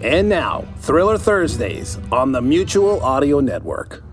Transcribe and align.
And 0.00 0.28
now, 0.28 0.64
Thriller 0.76 1.18
Thursdays 1.18 1.98
on 2.12 2.30
the 2.30 2.40
Mutual 2.40 3.02
Audio 3.02 3.40
Network. 3.40 4.04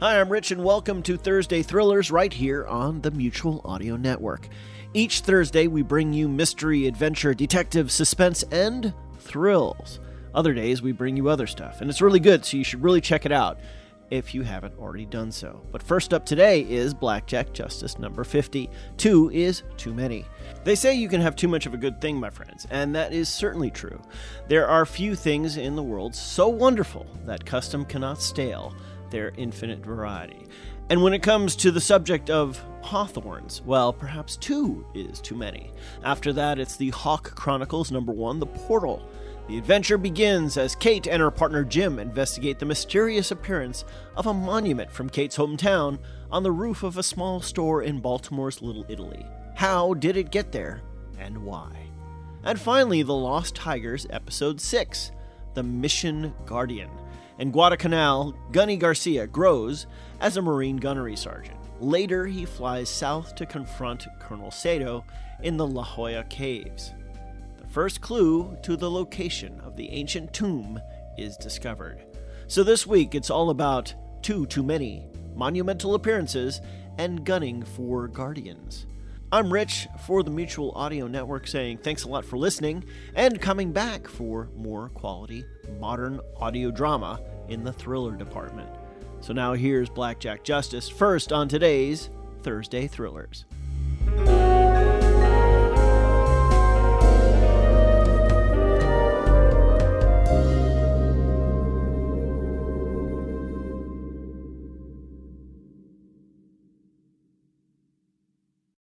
Hi, 0.00 0.20
I'm 0.20 0.28
Rich, 0.28 0.50
and 0.50 0.64
welcome 0.64 1.04
to 1.04 1.16
Thursday 1.16 1.62
Thrillers 1.62 2.10
right 2.10 2.32
here 2.32 2.66
on 2.66 3.00
the 3.00 3.12
Mutual 3.12 3.60
Audio 3.64 3.96
Network. 3.96 4.48
Each 4.92 5.20
Thursday, 5.20 5.68
we 5.68 5.82
bring 5.82 6.12
you 6.12 6.28
mystery, 6.28 6.88
adventure, 6.88 7.32
detective, 7.32 7.92
suspense, 7.92 8.42
and 8.50 8.92
thrills. 9.20 10.00
Other 10.34 10.54
days, 10.54 10.82
we 10.82 10.92
bring 10.92 11.16
you 11.16 11.28
other 11.28 11.46
stuff, 11.46 11.80
and 11.80 11.90
it's 11.90 12.02
really 12.02 12.20
good, 12.20 12.44
so 12.44 12.56
you 12.56 12.64
should 12.64 12.82
really 12.82 13.00
check 13.00 13.26
it 13.26 13.32
out 13.32 13.58
if 14.10 14.34
you 14.34 14.42
haven't 14.42 14.78
already 14.78 15.04
done 15.04 15.32
so. 15.32 15.60
But 15.72 15.82
first 15.82 16.14
up 16.14 16.24
today 16.24 16.60
is 16.62 16.94
Blackjack 16.94 17.52
Justice 17.52 17.98
number 17.98 18.24
50. 18.24 18.70
Two 18.96 19.30
is 19.30 19.62
too 19.76 19.92
many. 19.92 20.24
They 20.64 20.74
say 20.74 20.94
you 20.94 21.08
can 21.08 21.20
have 21.20 21.36
too 21.36 21.48
much 21.48 21.66
of 21.66 21.74
a 21.74 21.78
good 21.78 22.00
thing, 22.00 22.18
my 22.18 22.30
friends, 22.30 22.66
and 22.70 22.94
that 22.94 23.12
is 23.12 23.28
certainly 23.28 23.70
true. 23.70 24.00
There 24.48 24.68
are 24.68 24.86
few 24.86 25.14
things 25.14 25.56
in 25.56 25.74
the 25.76 25.82
world 25.82 26.14
so 26.14 26.48
wonderful 26.48 27.06
that 27.24 27.44
custom 27.44 27.84
cannot 27.84 28.22
stale 28.22 28.74
their 29.10 29.32
infinite 29.36 29.84
variety. 29.84 30.46
And 30.88 31.02
when 31.02 31.14
it 31.14 31.22
comes 31.22 31.56
to 31.56 31.72
the 31.72 31.80
subject 31.80 32.30
of 32.30 32.62
hawthorns, 32.82 33.60
well, 33.62 33.92
perhaps 33.92 34.36
two 34.36 34.86
is 34.94 35.20
too 35.20 35.34
many. 35.34 35.72
After 36.04 36.32
that, 36.34 36.60
it's 36.60 36.76
the 36.76 36.90
Hawk 36.90 37.34
Chronicles 37.34 37.90
number 37.90 38.12
one, 38.12 38.38
The 38.38 38.46
Portal. 38.46 39.08
The 39.48 39.58
adventure 39.58 39.96
begins 39.96 40.56
as 40.56 40.74
Kate 40.74 41.06
and 41.06 41.22
her 41.22 41.30
partner 41.30 41.62
Jim 41.62 42.00
investigate 42.00 42.58
the 42.58 42.66
mysterious 42.66 43.30
appearance 43.30 43.84
of 44.16 44.26
a 44.26 44.34
monument 44.34 44.90
from 44.90 45.08
Kate's 45.08 45.36
hometown 45.36 46.00
on 46.32 46.42
the 46.42 46.50
roof 46.50 46.82
of 46.82 46.98
a 46.98 47.02
small 47.04 47.40
store 47.40 47.82
in 47.82 48.00
Baltimore's 48.00 48.60
Little 48.60 48.84
Italy. 48.88 49.24
How 49.54 49.94
did 49.94 50.16
it 50.16 50.32
get 50.32 50.50
there, 50.50 50.82
and 51.16 51.44
why? 51.44 51.70
And 52.42 52.58
finally, 52.58 53.04
The 53.04 53.14
Lost 53.14 53.54
Tigers, 53.54 54.04
Episode 54.10 54.60
6 54.60 55.12
The 55.54 55.62
Mission 55.62 56.34
Guardian 56.44 56.90
In 57.38 57.52
Guadalcanal, 57.52 58.34
Gunny 58.50 58.76
Garcia 58.76 59.28
grows 59.28 59.86
as 60.20 60.36
a 60.36 60.42
Marine 60.42 60.78
gunnery 60.78 61.14
sergeant. 61.14 61.56
Later, 61.78 62.26
he 62.26 62.46
flies 62.46 62.88
south 62.88 63.36
to 63.36 63.46
confront 63.46 64.08
Colonel 64.18 64.50
Sato 64.50 65.04
in 65.44 65.56
the 65.56 65.66
La 65.66 65.84
Jolla 65.84 66.24
Caves. 66.24 66.92
First 67.76 68.00
clue 68.00 68.56
to 68.62 68.74
the 68.74 68.90
location 68.90 69.60
of 69.60 69.76
the 69.76 69.90
ancient 69.90 70.32
tomb 70.32 70.80
is 71.18 71.36
discovered. 71.36 72.06
So 72.46 72.64
this 72.64 72.86
week, 72.86 73.14
it's 73.14 73.28
all 73.28 73.50
about 73.50 73.94
two 74.22 74.46
too 74.46 74.62
many, 74.62 75.06
monumental 75.34 75.94
appearances, 75.94 76.62
and 76.96 77.22
gunning 77.22 77.62
for 77.62 78.08
guardians. 78.08 78.86
I'm 79.30 79.52
Rich 79.52 79.88
for 80.06 80.22
the 80.22 80.30
Mutual 80.30 80.72
Audio 80.74 81.06
Network 81.06 81.46
saying 81.46 81.80
thanks 81.82 82.04
a 82.04 82.08
lot 82.08 82.24
for 82.24 82.38
listening 82.38 82.82
and 83.14 83.42
coming 83.42 83.72
back 83.72 84.08
for 84.08 84.48
more 84.56 84.88
quality 84.88 85.44
modern 85.78 86.18
audio 86.38 86.70
drama 86.70 87.20
in 87.50 87.62
the 87.62 87.74
thriller 87.74 88.16
department. 88.16 88.70
So 89.20 89.34
now 89.34 89.52
here's 89.52 89.90
Blackjack 89.90 90.44
Justice 90.44 90.88
first 90.88 91.30
on 91.30 91.46
today's 91.46 92.08
Thursday 92.40 92.86
Thrillers. 92.86 93.44